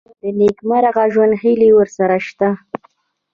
[0.21, 2.49] د نېکمرغه ژوند هیلې ورسره شته.